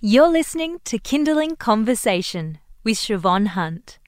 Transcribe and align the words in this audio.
You're 0.00 0.28
listening 0.28 0.78
to 0.84 1.00
Kinderling 1.00 1.58
Conversation 1.58 2.58
with 2.84 2.98
Siobhan 2.98 3.48
Hunt, 3.48 3.98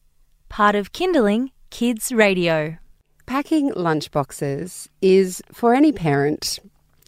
part 0.48 0.76
of 0.76 0.92
Kinderling 0.92 1.50
Kids 1.70 2.12
Radio. 2.12 2.76
Packing 3.26 3.72
lunchboxes 3.72 4.86
is 5.02 5.42
for 5.50 5.74
any 5.74 5.90
parent, 5.90 6.60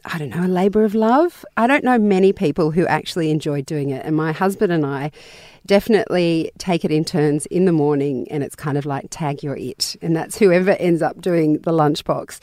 I 0.05 0.19
don't 0.19 0.31
know, 0.31 0.45
a 0.45 0.49
labour 0.49 0.83
of 0.83 0.97
love. 0.97 1.45
I 1.57 1.69
don't 1.69 1.85
know 1.85 1.97
many 1.97 2.33
people 2.33 2.73
who 2.73 2.85
actually 2.89 3.31
enjoy 3.31 3.63
doing 3.63 3.91
it, 3.91 4.05
and 4.05 4.17
my 4.17 4.33
husband 4.33 4.73
and 4.73 4.85
I 4.85 5.13
definitely 5.65 6.51
take 6.59 6.85
it 6.85 6.91
in 6.91 7.05
turns 7.05 7.47
in 7.47 7.67
the 7.67 7.73
morning, 7.73 8.27
and 8.33 8.43
it's 8.43 8.57
kind 8.57 8.77
of 8.77 8.85
like 8.85 9.07
tag 9.11 9.45
your 9.45 9.57
it, 9.57 9.95
and 10.03 10.17
that's 10.17 10.39
whoever 10.39 10.73
ends 10.73 11.03
up 11.03 11.21
doing 11.21 11.59
the 11.59 11.71
lunchbox. 11.71 12.41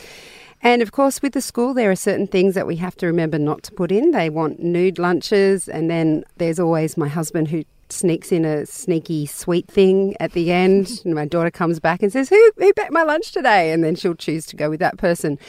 And 0.61 0.81
of 0.81 0.91
course, 0.91 1.21
with 1.21 1.33
the 1.33 1.41
school, 1.41 1.73
there 1.73 1.89
are 1.89 1.95
certain 1.95 2.27
things 2.27 2.55
that 2.55 2.67
we 2.67 2.75
have 2.77 2.95
to 2.97 3.05
remember 3.05 3.39
not 3.39 3.63
to 3.63 3.71
put 3.71 3.91
in. 3.91 4.11
They 4.11 4.29
want 4.29 4.59
nude 4.59 4.99
lunches, 4.99 5.69
and 5.69 5.89
then 5.89 6.23
there's 6.37 6.59
always 6.59 6.97
my 6.97 7.07
husband 7.07 7.47
who 7.47 7.63
sneaks 7.89 8.31
in 8.31 8.45
a 8.45 8.65
sneaky 8.65 9.25
sweet 9.25 9.67
thing 9.67 10.15
at 10.19 10.33
the 10.33 10.51
end. 10.51 11.01
And 11.05 11.15
my 11.15 11.25
daughter 11.25 11.51
comes 11.51 11.79
back 11.79 12.03
and 12.03 12.11
says, 12.11 12.29
Who, 12.29 12.51
who 12.57 12.73
packed 12.73 12.91
my 12.91 13.03
lunch 13.03 13.31
today? 13.31 13.71
And 13.71 13.83
then 13.83 13.95
she'll 13.95 14.15
choose 14.15 14.45
to 14.47 14.55
go 14.55 14.69
with 14.69 14.79
that 14.79 14.97
person. 14.97 15.39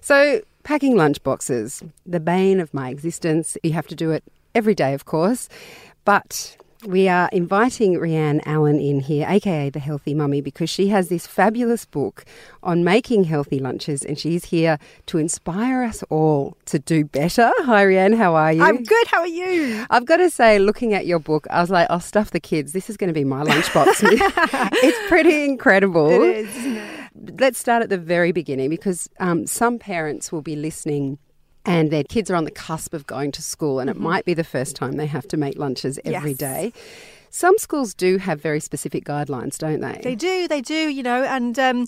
So, 0.00 0.42
packing 0.62 0.96
lunch 0.96 1.22
boxes, 1.22 1.82
the 2.06 2.20
bane 2.20 2.60
of 2.60 2.72
my 2.74 2.90
existence. 2.90 3.56
You 3.62 3.72
have 3.72 3.86
to 3.88 3.94
do 3.94 4.10
it 4.10 4.24
every 4.54 4.74
day, 4.74 4.94
of 4.94 5.04
course. 5.04 5.48
But 6.04 6.56
we 6.86 7.08
are 7.08 7.28
inviting 7.32 7.94
Rhian 7.94 8.40
Allen 8.46 8.80
in 8.80 9.00
here, 9.00 9.26
aka 9.28 9.70
the 9.70 9.78
Healthy 9.78 10.14
Mummy, 10.14 10.40
because 10.40 10.70
she 10.70 10.88
has 10.88 11.08
this 11.08 11.26
fabulous 11.26 11.84
book 11.84 12.24
on 12.62 12.84
making 12.84 13.24
healthy 13.24 13.58
lunches 13.58 14.02
and 14.02 14.18
she's 14.18 14.46
here 14.46 14.78
to 15.06 15.18
inspire 15.18 15.82
us 15.82 16.02
all 16.08 16.56
to 16.66 16.78
do 16.78 17.04
better. 17.04 17.52
Hi, 17.58 17.84
Rhian, 17.84 18.16
how 18.16 18.34
are 18.34 18.52
you? 18.52 18.62
I'm 18.62 18.82
good. 18.82 19.06
How 19.08 19.20
are 19.20 19.26
you? 19.26 19.84
I've 19.90 20.06
got 20.06 20.18
to 20.18 20.30
say, 20.30 20.58
looking 20.58 20.94
at 20.94 21.06
your 21.06 21.18
book, 21.18 21.46
I 21.50 21.60
was 21.60 21.70
like, 21.70 21.86
I'll 21.90 22.00
stuff 22.00 22.30
the 22.30 22.40
kids. 22.40 22.72
This 22.72 22.88
is 22.88 22.96
going 22.96 23.08
to 23.08 23.14
be 23.14 23.24
my 23.24 23.42
lunchbox. 23.42 24.00
it's 24.82 25.08
pretty 25.08 25.44
incredible. 25.44 26.10
It 26.10 26.46
is. 26.46 26.82
Let's 27.38 27.58
start 27.58 27.82
at 27.82 27.90
the 27.90 27.98
very 27.98 28.32
beginning 28.32 28.70
because 28.70 29.08
um, 29.18 29.46
some 29.46 29.78
parents 29.78 30.32
will 30.32 30.42
be 30.42 30.56
listening 30.56 31.18
and 31.70 31.90
their 31.90 32.04
kids 32.04 32.30
are 32.30 32.34
on 32.34 32.44
the 32.44 32.50
cusp 32.50 32.92
of 32.94 33.06
going 33.06 33.30
to 33.32 33.42
school, 33.42 33.78
and 33.80 33.88
it 33.88 33.96
might 33.96 34.24
be 34.24 34.34
the 34.34 34.44
first 34.44 34.74
time 34.76 34.92
they 34.96 35.06
have 35.06 35.26
to 35.28 35.36
make 35.36 35.56
lunches 35.56 35.98
every 36.04 36.30
Yes. 36.30 36.38
day. 36.38 36.72
Some 37.32 37.56
schools 37.58 37.94
do 37.94 38.18
have 38.18 38.40
very 38.40 38.58
specific 38.58 39.04
guidelines, 39.04 39.56
don't 39.56 39.80
they? 39.80 40.00
They 40.02 40.16
do, 40.16 40.48
they 40.48 40.60
do, 40.60 40.74
you 40.88 41.02
know, 41.04 41.22
and 41.22 41.56
um, 41.60 41.86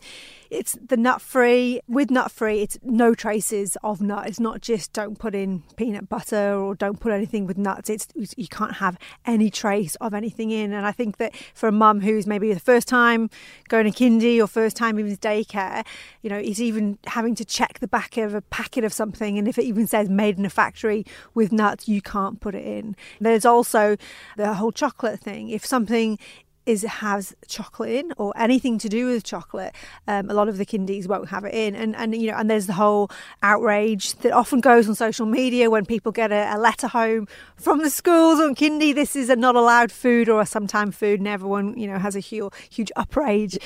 it's 0.52 0.76
the 0.86 0.96
nut 0.96 1.20
free. 1.22 1.80
With 1.88 2.10
nut 2.10 2.30
free, 2.30 2.60
it's 2.60 2.78
no 2.82 3.14
traces 3.14 3.76
of 3.82 4.00
nut. 4.00 4.28
It's 4.28 4.38
not 4.38 4.60
just 4.60 4.92
don't 4.92 5.18
put 5.18 5.34
in 5.34 5.62
peanut 5.76 6.08
butter 6.08 6.54
or 6.54 6.74
don't 6.74 7.00
put 7.00 7.12
anything 7.12 7.46
with 7.46 7.56
nuts. 7.56 7.88
It's 7.88 8.08
you 8.36 8.48
can't 8.48 8.74
have 8.74 8.98
any 9.24 9.50
trace 9.50 9.94
of 9.96 10.14
anything 10.14 10.50
in. 10.50 10.72
And 10.72 10.86
I 10.86 10.92
think 10.92 11.16
that 11.16 11.34
for 11.54 11.68
a 11.68 11.72
mum 11.72 12.02
who's 12.02 12.26
maybe 12.26 12.52
the 12.52 12.60
first 12.60 12.86
time 12.86 13.30
going 13.68 13.90
to 13.90 13.98
kindy 13.98 14.38
or 14.42 14.46
first 14.46 14.76
time 14.76 14.98
even 14.98 15.16
to 15.16 15.20
daycare, 15.20 15.86
you 16.20 16.28
know, 16.28 16.36
it's 16.36 16.60
even 16.60 16.98
having 17.06 17.34
to 17.36 17.44
check 17.44 17.80
the 17.80 17.88
back 17.88 18.16
of 18.16 18.34
a 18.34 18.42
packet 18.42 18.84
of 18.84 18.92
something, 18.92 19.38
and 19.38 19.48
if 19.48 19.58
it 19.58 19.64
even 19.64 19.86
says 19.86 20.08
made 20.08 20.38
in 20.38 20.44
a 20.44 20.50
factory 20.50 21.04
with 21.34 21.50
nuts, 21.50 21.88
you 21.88 22.02
can't 22.02 22.40
put 22.40 22.54
it 22.54 22.64
in. 22.64 22.94
There's 23.20 23.44
also 23.46 23.96
the 24.36 24.54
whole 24.54 24.72
chocolate 24.72 25.20
thing. 25.20 25.48
If 25.48 25.64
something 25.64 26.18
is 26.66 26.82
has 26.82 27.34
chocolate 27.46 27.90
in 27.90 28.12
or 28.16 28.32
anything 28.36 28.78
to 28.78 28.88
do 28.88 29.06
with 29.06 29.24
chocolate 29.24 29.74
um, 30.08 30.30
a 30.30 30.34
lot 30.34 30.48
of 30.48 30.58
the 30.58 30.66
kindies 30.66 31.06
won't 31.06 31.28
have 31.28 31.44
it 31.44 31.54
in 31.54 31.74
and 31.74 31.94
and 31.96 32.14
you 32.14 32.30
know 32.30 32.36
and 32.36 32.50
there's 32.50 32.66
the 32.66 32.72
whole 32.72 33.10
outrage 33.42 34.14
that 34.16 34.32
often 34.32 34.60
goes 34.60 34.88
on 34.88 34.94
social 34.94 35.26
media 35.26 35.70
when 35.70 35.84
people 35.84 36.12
get 36.12 36.32
a, 36.32 36.54
a 36.54 36.58
letter 36.58 36.88
home 36.88 37.26
from 37.56 37.78
the 37.78 37.90
schools 37.90 38.40
on 38.40 38.54
kindy 38.54 38.94
this 38.94 39.16
is 39.16 39.28
a 39.30 39.36
not 39.36 39.56
allowed 39.56 39.90
food 39.90 40.28
or 40.28 40.40
a 40.40 40.46
sometime 40.46 40.90
food 40.90 41.18
and 41.18 41.28
everyone 41.28 41.78
you 41.78 41.86
know 41.86 41.98
has 41.98 42.16
a 42.16 42.20
huge 42.20 42.52
huge 42.70 42.92
outrage 42.96 43.58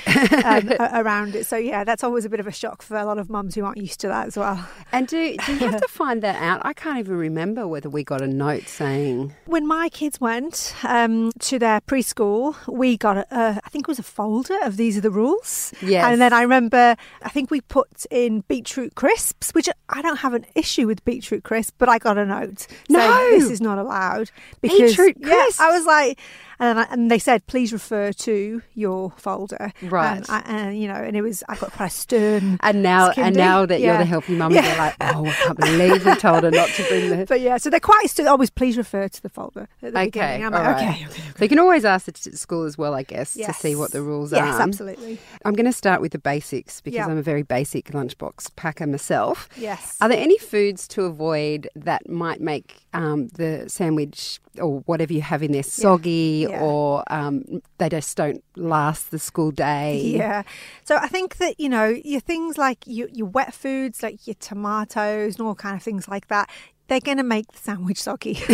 um, 0.45 0.71
around 0.93 1.35
it 1.35 1.45
so 1.45 1.57
yeah 1.57 1.83
that's 1.83 2.03
always 2.03 2.25
a 2.25 2.29
bit 2.29 2.39
of 2.39 2.47
a 2.47 2.51
shock 2.51 2.81
for 2.81 2.97
a 2.97 3.05
lot 3.05 3.17
of 3.17 3.29
mums 3.29 3.55
who 3.55 3.63
aren't 3.63 3.77
used 3.77 3.99
to 3.99 4.07
that 4.07 4.27
as 4.27 4.37
well 4.37 4.67
and 4.91 5.07
do, 5.07 5.35
do 5.37 5.53
you 5.53 5.59
have 5.69 5.81
to 5.81 5.87
find 5.89 6.21
that 6.23 6.41
out? 6.41 6.61
I 6.63 6.73
can't 6.73 6.99
even 6.99 7.17
remember 7.17 7.67
whether 7.67 7.89
we 7.89 8.03
got 8.03 8.21
a 8.21 8.27
note 8.27 8.67
saying. 8.67 9.33
when 9.45 9.67
my 9.67 9.89
kids 9.89 10.21
went 10.21 10.75
um, 10.83 11.31
to 11.39 11.59
their 11.59 11.81
preschool, 11.81 12.55
we 12.67 12.86
got 12.95 13.17
a, 13.17 13.27
a, 13.31 13.59
I 13.65 13.69
think 13.69 13.85
it 13.85 13.87
was 13.89 13.99
a 13.99 14.03
folder 14.03 14.57
of 14.63 14.77
these 14.77 14.97
are 14.97 15.01
the 15.01 15.11
rules. 15.11 15.73
Yes. 15.81 16.05
And 16.05 16.21
then 16.21 16.31
I 16.31 16.43
remember, 16.43 16.95
I 17.23 17.29
think 17.29 17.51
we 17.51 17.59
put 17.61 18.05
in 18.11 18.41
beetroot 18.47 18.95
crisps, 18.95 19.51
which 19.51 19.67
I 19.89 20.01
don't 20.01 20.17
have 20.17 20.33
an 20.33 20.45
issue 20.55 20.87
with 20.87 21.03
beetroot 21.03 21.43
crisps, 21.43 21.73
but 21.77 21.89
I 21.89 21.97
got 21.97 22.17
a 22.17 22.25
note 22.25 22.67
No. 22.87 22.99
saying 22.99 23.39
this 23.39 23.49
is 23.49 23.59
not 23.61 23.77
allowed 23.79 24.31
because 24.61 24.91
Beetroot 24.91 25.17
yeah, 25.19 25.27
crisps? 25.27 25.59
I 25.59 25.71
was 25.71 25.85
like. 25.85 26.19
And, 26.59 26.79
I, 26.79 26.83
and 26.89 27.11
they 27.11 27.19
said, 27.19 27.45
please 27.47 27.71
refer 27.71 28.11
to 28.11 28.61
your 28.73 29.11
folder. 29.17 29.71
Right. 29.83 30.17
Um, 30.17 30.25
I- 30.29 30.43
and, 30.47 30.79
you 30.81 30.87
know, 30.87 30.95
and 30.95 31.15
it 31.15 31.21
was, 31.21 31.43
I 31.47 31.55
got 31.55 31.71
quite 31.71 31.87
a 31.87 31.89
stern. 31.89 32.57
And 32.61 32.81
now, 32.81 33.11
and 33.15 33.35
now 33.35 33.65
that 33.65 33.79
you're 33.79 33.97
the 33.97 34.05
healthy 34.05 34.35
mum, 34.35 34.51
Yeah. 34.53 34.61
they're 34.61 34.77
like, 34.77 34.95
oh, 35.01 35.25
I 35.25 35.31
can't 35.31 35.57
believe 35.59 36.05
we 36.05 36.15
told 36.15 36.43
her 36.43 36.51
not 36.51 36.69
to 36.69 36.83
bring 36.87 37.09
the. 37.09 37.25
But 37.29 37.41
yeah, 37.41 37.57
so 37.57 37.69
they're 37.69 37.79
quite 37.79 38.09
st- 38.09 38.27
always, 38.27 38.49
please 38.49 38.77
refer 38.77 39.07
to 39.07 39.21
the 39.21 39.29
folder 39.29 39.67
at 39.83 39.93
the 39.93 39.99
Okay, 39.99 40.05
beginning. 40.05 40.45
I'm 40.45 40.51
like, 40.53 40.65
right. 40.65 40.75
okay, 40.95 41.05
okay. 41.05 41.21
So 41.37 41.43
you 41.45 41.49
can 41.49 41.59
always 41.59 41.85
ask 41.85 42.05
the 42.05 42.35
school 42.37 42.63
as 42.63 42.77
well, 42.77 42.93
I 42.95 43.03
guess, 43.03 43.33
to 43.35 43.53
see 43.53 43.75
what 43.75 43.91
the 43.91 44.01
rules 44.01 44.31
Yes, 44.31 44.41
are. 44.41 44.45
Yes, 44.47 44.59
absolutely. 44.59 45.19
I'm 45.45 45.53
going 45.53 45.65
to 45.65 45.73
start 45.73 46.01
with 46.01 46.11
the 46.13 46.19
basics 46.19 46.81
because 46.81 46.95
Yeah. 46.95 47.05
I'm 47.07 47.17
a 47.17 47.21
very 47.21 47.43
basic 47.43 47.91
lunchbox 47.91 48.55
packer 48.55 48.87
myself. 48.87 49.47
Yes. 49.57 49.97
Are 50.01 50.09
there 50.09 50.19
any 50.19 50.37
foods 50.37 50.87
to 50.89 51.03
avoid 51.03 51.67
that 51.75 52.09
might 52.09 52.41
make 52.41 52.77
um, 52.93 53.27
the 53.29 53.65
sandwich 53.67 54.39
or 54.59 54.79
whatever 54.87 55.13
you 55.13 55.21
have 55.21 55.43
in 55.43 55.51
there 55.51 55.61
soggy 55.61 56.46
Yeah. 56.49 56.61
or 56.61 57.03
um, 57.07 57.61
they 57.77 57.89
just 57.89 58.15
don't 58.17 58.43
last 58.55 59.11
the 59.11 59.19
school 59.19 59.51
day? 59.51 60.01
Yeah. 60.03 60.43
So 60.83 60.97
I 60.97 61.07
think 61.07 61.37
that, 61.37 61.59
you 61.59 61.69
know, 61.69 61.85
your 62.03 62.21
things 62.21 62.57
like 62.57 62.79
your, 62.85 63.09
your 63.09 63.27
wet 63.27 63.53
foods, 63.53 64.03
like 64.03 64.25
your 64.27 64.35
tomatoes 64.39 65.37
and 65.37 65.47
all 65.47 65.55
kind 65.55 65.75
of 65.75 65.83
things 65.83 66.07
like 66.07 66.27
that, 66.27 66.49
they're 66.87 66.99
going 66.99 67.17
to 67.17 67.23
make 67.23 67.51
the 67.51 67.57
sandwich 67.57 68.01
soggy. 68.01 68.33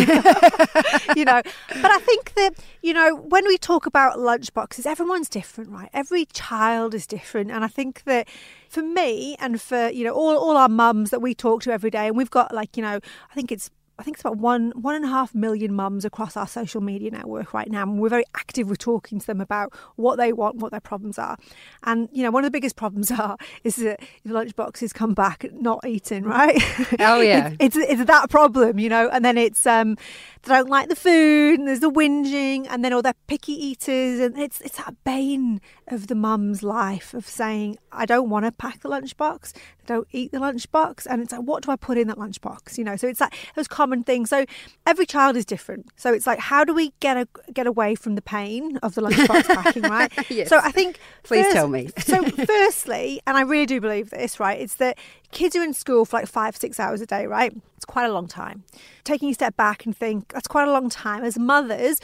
you 1.16 1.24
know, 1.24 1.40
but 1.68 1.90
I 1.90 1.98
think 2.00 2.34
that, 2.34 2.54
you 2.82 2.92
know, 2.92 3.14
when 3.14 3.46
we 3.46 3.56
talk 3.58 3.86
about 3.86 4.18
lunchboxes, 4.18 4.86
everyone's 4.86 5.28
different, 5.28 5.70
right? 5.70 5.88
Every 5.92 6.26
child 6.26 6.94
is 6.94 7.06
different. 7.06 7.50
And 7.50 7.64
I 7.64 7.68
think 7.68 8.04
that 8.04 8.28
for 8.68 8.82
me 8.82 9.36
and 9.38 9.60
for, 9.60 9.88
you 9.88 10.04
know, 10.04 10.12
all, 10.12 10.36
all 10.36 10.56
our 10.56 10.68
mums 10.68 11.10
that 11.10 11.20
we 11.20 11.34
talk 11.34 11.62
to 11.62 11.72
every 11.72 11.90
day, 11.90 12.08
and 12.08 12.16
we've 12.16 12.30
got 12.30 12.52
like, 12.52 12.76
you 12.76 12.82
know, 12.82 12.98
I 13.30 13.34
think 13.34 13.52
it's 13.52 13.70
I 13.98 14.02
think 14.02 14.16
it's 14.16 14.22
about 14.22 14.38
one 14.38 14.72
one 14.74 14.96
and 14.96 15.04
a 15.04 15.08
half 15.08 15.34
million 15.34 15.72
mums 15.72 16.04
across 16.04 16.36
our 16.36 16.48
social 16.48 16.80
media 16.80 17.10
network 17.10 17.54
right 17.54 17.70
now, 17.70 17.82
and 17.82 18.00
we're 18.00 18.08
very 18.08 18.24
active 18.34 18.68
with 18.68 18.78
talking 18.78 19.20
to 19.20 19.26
them 19.26 19.40
about 19.40 19.72
what 19.96 20.16
they 20.16 20.32
want, 20.32 20.56
what 20.56 20.72
their 20.72 20.80
problems 20.80 21.18
are, 21.18 21.36
and 21.84 22.08
you 22.12 22.22
know 22.22 22.30
one 22.30 22.44
of 22.44 22.48
the 22.48 22.56
biggest 22.56 22.76
problems 22.76 23.10
are 23.12 23.36
is 23.62 23.76
that 23.76 24.00
the 24.24 24.34
lunchboxes 24.34 24.92
come 24.92 25.14
back 25.14 25.46
not 25.52 25.86
eaten, 25.86 26.24
right? 26.24 26.60
Oh, 26.98 27.20
yeah. 27.20 27.54
it's, 27.60 27.76
it's 27.76 27.90
it's 27.90 28.04
that 28.04 28.30
problem, 28.30 28.78
you 28.78 28.88
know, 28.88 29.08
and 29.10 29.24
then 29.24 29.38
it's 29.38 29.64
um 29.66 29.96
they 30.42 30.54
don't 30.54 30.68
like 30.68 30.88
the 30.88 30.96
food, 30.96 31.58
and 31.58 31.68
there's 31.68 31.80
the 31.80 31.90
whinging, 31.90 32.66
and 32.68 32.84
then 32.84 32.92
all 32.92 33.02
they're 33.02 33.14
picky 33.28 33.52
eaters, 33.52 34.18
and 34.18 34.38
it's 34.38 34.60
it's 34.60 34.76
that 34.78 34.94
bane 35.04 35.60
of 35.88 36.08
the 36.08 36.14
mum's 36.14 36.62
life 36.62 37.14
of 37.14 37.28
saying 37.28 37.78
I 37.92 38.06
don't 38.06 38.28
want 38.28 38.44
to 38.44 38.52
pack 38.52 38.80
the 38.80 38.88
lunchbox, 38.88 39.52
they 39.52 39.60
don't 39.86 40.08
eat 40.12 40.32
the 40.32 40.38
lunchbox, 40.38 41.06
and 41.08 41.22
it's 41.22 41.32
like 41.32 41.42
what 41.42 41.62
do 41.62 41.70
I 41.70 41.76
put 41.76 41.96
in 41.96 42.08
that 42.08 42.18
lunchbox, 42.18 42.76
you 42.76 42.84
know? 42.84 42.96
So 42.96 43.06
it's 43.06 43.20
like 43.20 43.34
those 43.54 43.68
common 43.84 44.02
things. 44.02 44.30
So 44.30 44.46
every 44.86 45.04
child 45.04 45.36
is 45.36 45.44
different. 45.44 45.88
So 45.96 46.12
it's 46.14 46.26
like 46.26 46.38
how 46.38 46.64
do 46.64 46.72
we 46.74 46.92
get 47.00 47.16
a, 47.18 47.28
get 47.52 47.66
away 47.66 47.94
from 47.94 48.14
the 48.14 48.22
pain 48.22 48.78
of 48.78 48.94
the 48.94 49.02
lunchbox 49.02 49.44
packing, 49.54 49.82
right? 49.82 50.10
Yes. 50.30 50.48
So 50.48 50.58
I 50.58 50.70
think 50.72 50.98
Please 51.22 51.44
first- 51.44 51.54
tell 51.54 51.68
me. 51.68 51.90
so 51.98 52.24
firstly, 52.24 53.20
and 53.26 53.36
I 53.36 53.42
really 53.42 53.66
do 53.66 53.78
believe 53.80 54.08
this, 54.10 54.40
right? 54.40 54.58
It's 54.58 54.76
that 54.76 54.96
kids 55.32 55.54
are 55.54 55.62
in 55.62 55.74
school 55.74 56.04
for 56.06 56.18
like 56.18 56.26
five, 56.28 56.56
six 56.56 56.80
hours 56.80 57.00
a 57.02 57.06
day, 57.06 57.26
right? 57.26 57.54
It's 57.84 57.92
quite 57.92 58.08
a 58.08 58.12
long 58.14 58.28
time. 58.28 58.64
Taking 59.04 59.28
a 59.28 59.34
step 59.34 59.58
back 59.58 59.84
and 59.84 59.94
think 59.94 60.32
that's 60.32 60.48
quite 60.48 60.66
a 60.66 60.72
long 60.72 60.88
time. 60.88 61.22
As 61.22 61.38
mothers, 61.38 61.98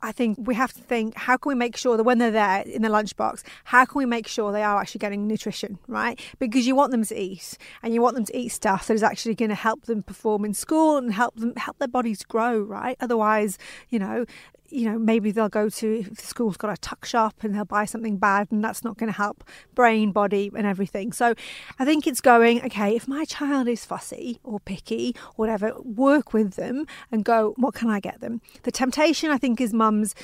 I 0.00 0.12
think 0.12 0.38
we 0.40 0.54
have 0.54 0.72
to 0.74 0.80
think 0.80 1.16
how 1.16 1.36
can 1.36 1.48
we 1.48 1.56
make 1.56 1.76
sure 1.76 1.96
that 1.96 2.04
when 2.04 2.18
they're 2.18 2.30
there 2.30 2.60
in 2.60 2.82
the 2.82 2.88
lunchbox, 2.88 3.42
how 3.64 3.84
can 3.86 3.98
we 3.98 4.06
make 4.06 4.28
sure 4.28 4.52
they 4.52 4.62
are 4.62 4.80
actually 4.80 5.00
getting 5.00 5.26
nutrition, 5.26 5.80
right? 5.88 6.20
Because 6.38 6.64
you 6.64 6.76
want 6.76 6.92
them 6.92 7.04
to 7.06 7.20
eat 7.20 7.58
and 7.82 7.92
you 7.92 8.00
want 8.00 8.14
them 8.14 8.24
to 8.24 8.38
eat 8.38 8.50
stuff 8.50 8.86
that 8.86 8.94
is 8.94 9.02
actually 9.02 9.34
going 9.34 9.48
to 9.48 9.56
help 9.56 9.86
them 9.86 10.04
perform 10.04 10.44
in 10.44 10.54
school 10.54 10.96
and 10.96 11.12
help 11.12 11.34
them 11.34 11.52
help 11.56 11.76
their 11.78 11.88
bodies 11.88 12.22
grow, 12.22 12.60
right? 12.60 12.96
Otherwise, 13.00 13.58
you 13.88 13.98
know, 13.98 14.26
you 14.70 14.90
know, 14.90 14.98
maybe 14.98 15.30
they'll 15.30 15.48
go 15.48 15.68
to 15.68 16.00
if 16.00 16.16
the 16.16 16.26
school's 16.26 16.56
got 16.56 16.70
a 16.70 16.76
tuck 16.76 17.04
shop 17.04 17.34
and 17.42 17.54
they'll 17.54 17.64
buy 17.64 17.84
something 17.84 18.16
bad, 18.16 18.48
and 18.50 18.62
that's 18.62 18.84
not 18.84 18.96
going 18.96 19.10
to 19.10 19.16
help 19.16 19.44
brain, 19.74 20.12
body, 20.12 20.50
and 20.54 20.66
everything. 20.66 21.12
So 21.12 21.34
I 21.78 21.84
think 21.84 22.06
it's 22.06 22.20
going, 22.20 22.64
okay, 22.64 22.96
if 22.96 23.08
my 23.08 23.24
child 23.24 23.68
is 23.68 23.84
fussy 23.84 24.40
or 24.44 24.60
picky, 24.60 25.14
or 25.30 25.32
whatever, 25.34 25.72
work 25.82 26.32
with 26.32 26.54
them 26.54 26.86
and 27.10 27.24
go, 27.24 27.54
what 27.56 27.74
can 27.74 27.90
I 27.90 28.00
get 28.00 28.20
them? 28.20 28.40
The 28.62 28.72
temptation, 28.72 29.30
I 29.30 29.38
think, 29.38 29.60
is 29.60 29.72
mums. 29.72 30.14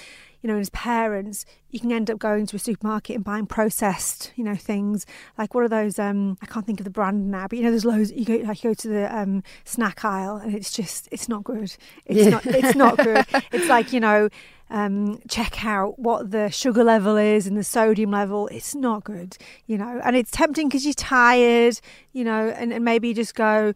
You 0.43 0.49
know, 0.49 0.59
as 0.59 0.69
parents, 0.71 1.47
you 1.71 1.81
can 1.81 1.93
end 1.93 2.11
up 2.11 2.19
going 2.19 2.47
to 2.49 2.57
a 2.57 2.59
supermarket 2.59 3.17
and 3.17 3.25
buying 3.25 3.47
processed, 3.47 4.33
you 4.37 4.45
know, 4.45 4.57
things 4.57 5.07
like 5.39 5.55
what 5.55 5.65
are 5.65 5.69
those? 5.69 5.99
Um, 5.99 6.37
I 6.43 6.47
can't 6.47 6.67
think 6.67 6.81
of 6.81 6.85
the 6.85 6.91
brand 6.91 7.31
now, 7.31 7.47
but 7.49 7.57
you 7.59 7.65
know, 7.65 7.71
there's 7.71 7.85
loads. 7.85 8.13
You 8.13 8.25
go 8.25 8.35
like 8.47 8.63
you 8.63 8.71
go 8.71 8.75
to 8.75 8.89
the 8.89 9.17
um, 9.17 9.43
snack 9.65 10.05
aisle, 10.05 10.37
and 10.37 10.55
it's 10.55 10.73
just 10.73 11.09
it's 11.11 11.29
not 11.29 11.45
good. 11.45 11.75
It's 12.05 12.21
Yeah. 12.25 12.31
not 12.31 12.47
it's 12.47 12.77
not 12.77 12.97
good. 12.99 13.25
It's 13.53 13.69
like 13.69 13.93
you 13.93 14.01
know. 14.01 14.29
Um, 14.71 15.21
check 15.29 15.67
out 15.67 15.99
what 15.99 16.31
the 16.31 16.49
sugar 16.49 16.83
level 16.83 17.19
is 17.19 17.47
and 17.47 17.59
the 17.59 17.63
sodium 17.65 18.11
level. 18.11 18.49
It's 18.49 18.75
not 18.75 19.05
good, 19.05 19.37
you 19.67 19.77
know, 19.77 20.01
and 20.03 20.17
it's 20.17 20.31
tempting 20.31 20.69
because 20.69 20.87
you're 20.87 20.95
tired, 20.95 21.79
you 22.15 22.25
know, 22.25 22.49
and, 22.49 22.73
and 22.73 22.83
maybe 22.83 23.09
you 23.09 23.15
just 23.15 23.35
go, 23.35 23.75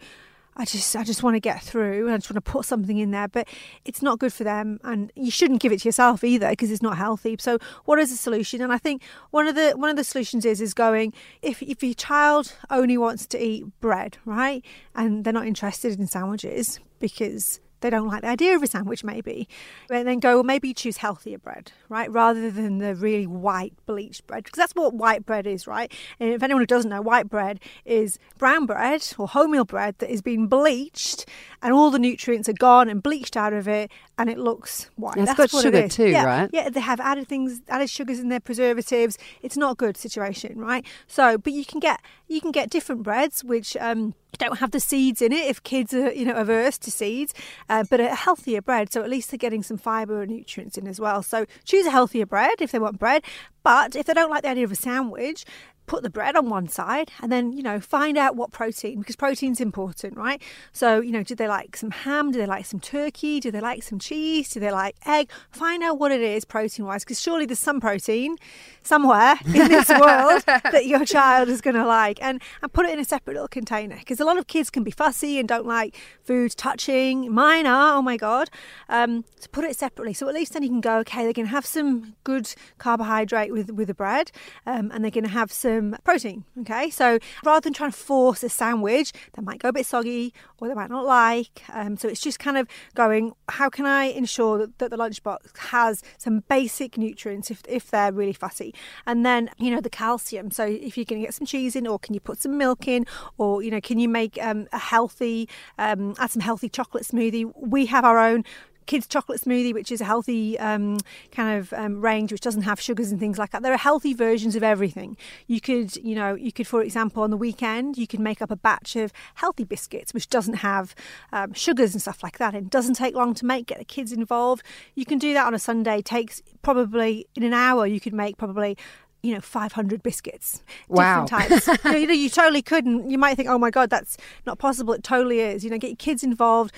I 0.59 0.65
just 0.65 0.97
I 0.97 1.05
just 1.05 1.23
want 1.23 1.35
to 1.35 1.41
get 1.41 1.63
through 1.63 2.07
and 2.07 2.15
I 2.15 2.17
just 2.17 2.31
want 2.31 2.43
to 2.43 2.51
put 2.51 2.65
something 2.65 2.97
in 2.97 3.11
there, 3.11 3.29
but 3.29 3.47
it's 3.85 4.01
not 4.01 4.19
good 4.19 4.33
for 4.33 4.43
them 4.45 4.81
and 4.85 5.13
you 5.15 5.31
shouldn't 5.31 5.61
give 5.61 5.71
it 5.71 5.81
to 5.81 5.89
yourself 5.89 6.25
either 6.25 6.49
because 6.51 6.71
it's 6.71 6.83
not 6.83 6.97
healthy. 6.97 7.37
So 7.39 7.59
what 7.85 7.99
is 7.99 8.11
the 8.11 8.17
solution? 8.17 8.63
And 8.63 8.73
I 8.73 8.79
think 8.79 9.03
one 9.31 9.47
of 9.47 9.55
the 9.55 9.73
one 9.73 9.91
of 9.91 9.97
the 9.97 10.05
solutions 10.05 10.47
is 10.47 10.61
is 10.61 10.73
going 10.73 11.13
if 11.43 11.63
if 11.63 11.83
your 11.83 11.95
child 11.95 12.55
only 12.71 12.97
wants 12.97 13.27
to 13.29 13.43
eat 13.43 13.67
bread, 13.81 14.17
right? 14.25 14.65
And 14.95 15.25
they're 15.25 15.33
not 15.33 15.47
interested 15.47 15.99
in 15.99 16.07
sandwiches 16.07 16.81
because 16.99 17.61
they 17.81 17.91
don't 17.91 18.09
like 18.09 18.23
the 18.23 18.29
idea 18.29 18.55
of 18.55 18.63
a 18.63 18.67
sandwich, 18.67 19.05
maybe. 19.05 19.49
And 19.91 20.07
then 20.07 20.19
go, 20.19 20.37
well, 20.37 20.45
maybe 20.45 20.73
choose 20.73 20.99
healthier 20.99 21.39
bread, 21.39 21.73
right? 21.89 22.11
Rather 22.11 22.51
than 22.51 22.79
the 22.79 22.95
really 22.95 23.27
white 23.27 23.75
bleached 23.87 24.27
bread. 24.27 24.45
Because 24.45 24.57
that's 24.57 24.75
what 24.75 24.95
white 24.95 25.27
bread 25.27 25.47
is, 25.47 25.67
right? 25.67 25.93
And 26.19 26.31
if 26.31 26.43
anyone 26.43 26.63
who 26.63 26.67
doesn't 26.67 26.91
know, 26.91 27.03
white 27.03 27.29
bread 27.29 27.61
is 27.85 28.19
brown 28.39 28.67
bread 28.67 29.07
or 29.19 29.29
wholemeal 29.29 29.67
bread 29.67 29.97
that 29.99 30.11
has 30.11 30.23
been 30.23 30.47
bleached 30.47 31.27
and 31.63 31.73
all 31.73 31.91
the 31.91 31.99
nutrients 31.99 32.49
are 32.49 32.55
gone 32.55 32.89
and 32.89 33.03
bleached 33.03 33.37
out 33.37 33.53
of 33.53 33.69
it 33.69 33.91
and 34.19 34.31
it 34.31 34.39
looks 34.39 34.91
white. 34.97 35.17
It's 35.17 35.27
That's 35.27 35.37
got 35.37 35.53
what 35.53 35.63
sugar 35.63 35.89
too, 35.89 36.09
yeah, 36.09 36.25
right? 36.25 36.51
Yeah, 36.53 36.71
they 36.71 36.81
have 36.81 37.01
added 37.01 37.29
things, 37.29 37.61
added 37.69 37.91
sugars 37.91 38.19
in 38.19 38.29
their 38.29 38.41
preservatives. 38.41 39.19
It's 39.43 39.57
not 39.57 39.73
a 39.73 39.75
good 39.75 39.97
situation, 39.97 40.59
right? 40.59 40.85
So, 41.07 41.37
but 41.37 41.53
you 41.53 41.65
can 41.65 41.81
get 41.81 42.01
you 42.29 42.41
can 42.41 42.51
get 42.51 42.71
different 42.71 43.03
breads 43.03 43.45
which 43.45 43.77
um, 43.77 44.15
don't 44.39 44.59
have 44.59 44.71
the 44.71 44.81
seeds 44.81 45.23
in 45.23 45.33
it 45.33 45.47
if 45.47 45.63
kids 45.63 45.93
are 45.93 46.13
you 46.13 46.25
know 46.25 46.35
averse 46.35 46.79
to 46.79 46.91
seeds, 46.91 47.35
uh, 47.69 47.85
but 47.91 48.01
a 48.01 48.15
healthier 48.15 48.63
bread. 48.63 48.93
So 48.93 49.03
at 49.03 49.11
least 49.11 49.31
they're 49.31 49.39
getting 49.39 49.63
some 49.63 49.77
fibre 49.77 50.23
and 50.23 50.31
nutrients 50.31 50.79
in 50.79 50.87
as 50.87 50.99
well. 50.99 51.23
So 51.23 51.45
choose 51.65 51.87
a 51.87 51.91
healthier 51.91 52.27
bread 52.27 52.61
if 52.61 52.73
they 52.73 52.79
want 52.79 52.99
bread. 52.99 53.23
But 53.63 53.97
if 53.97 54.07
they 54.07 54.15
don't 54.15 54.31
like 54.31 54.43
the 54.43 54.51
idea 54.51 54.65
of 54.65 54.73
a 54.73 54.77
sandwich, 54.77 55.45
put 55.87 56.03
the 56.03 56.11
bread 56.11 56.37
on 56.37 56.49
one 56.49 56.69
side 56.69 57.11
and 57.21 57.31
then 57.31 57.53
you 57.53 57.63
know 57.63 57.81
find 57.81 58.19
out 58.19 58.37
what 58.37 58.53
protein 58.53 58.99
because 58.99 59.17
protein's 59.17 59.61
important 59.61 60.17
right? 60.17 60.43
So 60.73 61.01
you 61.01 61.13
know 61.13 61.23
do 61.23 61.35
they 61.35 61.49
like 61.49 61.77
some 61.77 61.91
ham? 61.91 62.33
Do 62.33 62.39
they 62.39 62.47
like 62.47 62.67
some 62.67 62.81
turkey? 62.81 63.41
Do 63.41 63.51
they 63.51 63.61
like 63.61 63.83
some 63.83 63.99
cheese? 63.99 64.51
Do 64.51 64.61
they 64.61 64.71
like 64.71 64.97
egg? 65.07 65.31
Find 65.51 65.83
out 65.83 65.99
what 65.99 66.13
it 66.13 66.21
is 66.21 66.45
protein 66.45 66.87
wise 66.87 67.05
because 67.05 67.21
surely 67.21 67.47
there's 67.47 67.59
some 67.59 67.81
protein 67.81 68.37
somewhere 68.83 69.37
in 69.47 69.69
this 69.69 69.89
world 70.01 70.43
that 70.47 70.87
your 70.87 71.05
child 71.05 71.49
is 71.49 71.61
going 71.61 71.77
to 71.77 71.87
like. 71.87 72.23
And 72.23 72.43
and 72.63 72.73
put 72.73 72.87
it 72.87 72.93
in 72.93 72.99
a 72.99 73.05
separate 73.05 73.35
little 73.35 73.49
container 73.49 73.97
because 73.97 74.21
a 74.21 74.25
lot 74.25 74.39
of 74.39 74.47
kids 74.47 74.71
can 74.71 74.83
be 74.83 74.91
fussy 74.91 75.39
and 75.39 75.49
don't 75.49 75.67
like 75.67 75.97
food 76.23 76.53
touching. 76.57 77.33
Mine 77.33 77.67
are 77.67 77.97
oh 77.97 78.03
my 78.03 78.17
god. 78.17 78.51
Um, 78.89 79.25
so 79.39 79.49
put 79.53 79.65
it 79.65 79.77
separately. 79.77 80.15
So 80.15 80.29
at 80.29 80.35
least 80.35 80.53
then 80.53 80.63
you 80.63 80.69
can 80.69 80.81
go 80.81 80.99
okay 80.99 81.25
they're 81.25 81.33
going 81.33 81.47
to 81.47 81.53
have 81.53 81.67
some 81.67 82.15
good 82.25 82.55
carbohydrate 82.79 83.53
with 83.53 83.71
with 83.71 83.89
the 83.89 83.95
bread 83.95 84.31
um, 84.67 84.91
and 84.93 85.05
they're 85.05 85.11
going 85.11 85.25
to 85.25 85.31
have 85.31 85.53
some 85.53 85.76
protein 86.05 86.45
okay? 86.61 86.91
So 86.91 87.19
rather 87.45 87.61
than 87.61 87.73
trying 87.73 87.93
to 87.93 87.97
force 87.97 88.43
a 88.43 88.49
sandwich 88.49 89.13
that 89.35 89.43
might 89.43 89.59
go 89.59 89.69
a 89.71 89.73
bit 89.73 89.87
soggy 89.87 90.35
or 90.59 90.69
they 90.69 90.75
might 90.75 90.91
not 90.91 91.05
like 91.05 91.63
um, 91.73 91.97
so 91.97 92.09
it's 92.09 92.21
just 92.21 92.39
kind 92.39 92.57
of 92.57 92.67
going 92.95 93.33
how 93.49 93.69
can 93.69 93.87
i 93.87 94.05
ensure 94.05 94.59
that, 94.59 94.79
that 94.79 94.91
the 94.91 94.97
lunchbox 94.97 95.57
has 95.59 96.03
some 96.19 96.43
basic 96.49 96.97
nutrients 96.99 97.51
if, 97.51 97.63
if 97.69 97.91
they're 97.91 98.13
really 98.13 98.33
fussy 98.33 98.75
and 99.07 99.25
then 99.25 99.51
you 99.59 99.71
know 99.71 99.81
the 99.81 99.91
calcium. 99.91 100.51
So 100.51 100.65
if 100.65 100.97
you're 100.97 101.05
going 101.05 101.23
to 101.23 101.27
get 101.27 101.35
some 101.35 101.47
cheese 101.47 101.77
in 101.77 101.87
or 101.87 101.99
can 101.99 102.15
you 102.15 102.21
put 102.21 102.41
some 102.41 102.59
milk 102.59 102.87
in 102.87 103.07
or 103.39 103.63
you 103.63 103.71
know 103.71 103.81
can 103.81 103.99
you 103.99 104.09
make 104.09 104.39
um, 104.43 104.69
a 104.73 104.79
healthy 104.79 105.49
um, 105.79 106.15
add 106.19 106.31
some 106.31 106.43
healthy 106.43 106.69
chocolate 106.69 107.05
smoothie? 107.05 107.51
We 107.57 107.87
have 107.87 108.05
our 108.05 108.19
own 108.19 108.45
kids 108.87 109.07
chocolate 109.07 109.41
smoothie 109.41 109.75
which 109.75 109.93
is 109.93 110.01
a 110.01 110.05
healthy 110.05 110.59
um, 110.59 110.99
kind 111.31 111.59
of 111.59 111.73
um, 111.73 112.01
range 112.01 112.33
which 112.33 112.41
doesn't 112.41 112.63
have 112.63 112.81
sugars 112.81 113.11
and 113.11 113.21
things 113.21 113.39
like 113.39 113.51
that. 113.51 113.63
There 113.63 113.73
are 113.73 113.79
healthy 113.79 114.15
versions 114.15 114.57
of 114.57 114.63
everything. 114.63 115.17
You 115.47 115.61
could 115.61 115.97
you 115.97 116.15
know 116.15 116.35
you 116.35 116.53
could 116.53 116.67
for 116.67 116.83
example 116.83 117.23
on 117.23 117.31
the 117.31 117.37
weekend 117.37 117.99
you 117.99 118.07
could 118.07 118.21
make 118.21 118.41
up 118.41 118.51
a 118.51 118.57
batch 118.57 118.97
of 118.97 119.13
healthy 119.37 119.65
biscuits 119.65 120.15
which 120.15 120.29
doesn't 120.29 120.55
have 120.55 120.95
um, 121.33 121.53
sugars 121.53 121.93
and 121.93 122.03
stuff 122.03 122.23
like 122.23 122.39
that. 122.39 122.55
It 122.55 122.71
doesn't 122.71 122.95
take 122.95 123.15
long 123.15 123.35
to 123.35 123.45
make 123.45 123.67
get 123.67 123.79
the 123.79 123.85
kids 123.85 124.13
involved. 124.13 124.63
You 124.95 125.05
can 125.05 125.19
do 125.19 125.33
that 125.35 125.47
on 125.47 125.55
a 125.55 125.59
sunday. 125.59 126.03
Takes 126.03 126.43
probably 126.63 127.27
in 127.35 127.43
an 127.43 127.53
hour 127.53 127.87
you 127.87 128.01
could 128.01 128.15
make 128.15 128.37
probably 128.37 128.77
you 129.23 129.35
know 129.35 129.41
500 129.41 130.03
biscuits. 130.03 130.63
Wow. 130.89 131.27
different 131.27 131.51
types. 131.67 131.85
You, 131.97 132.07
know, 132.07 132.13
you 132.13 132.29
totally 132.31 132.63
could 132.63 132.85
and 132.85 133.11
you 133.11 133.19
might 133.19 133.37
think 133.37 133.49
oh 133.49 133.59
my 133.59 133.71
god 133.71 133.91
that's 133.91 134.17
not 134.47 134.59
possible. 134.59 134.95
It 134.95 135.03
totally 135.03 135.41
is. 135.41 135.65
You 135.65 135.71
know 135.71 135.79
get 135.79 135.91
your 135.91 135.97
kids 135.97 136.23
involved 136.23 136.73